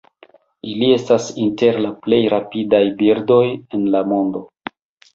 Ili 0.71 0.87
estas 0.93 1.27
inter 1.43 1.79
la 1.87 1.93
plej 2.07 2.21
rapidaj 2.37 2.83
birdoj 3.05 3.41
en 3.55 3.89
la 3.99 4.07
mondo. 4.13 4.47